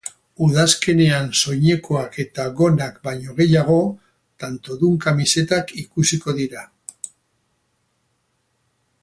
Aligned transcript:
Udazkenean 0.43 1.27
soinekoak 1.39 2.17
eta 2.23 2.45
gonak 2.61 2.97
baino 3.09 3.35
gehiago, 3.41 3.77
tantodun 4.45 4.97
kamisetak 5.05 5.75
ikusiko 5.85 6.37
dira. 6.41 6.67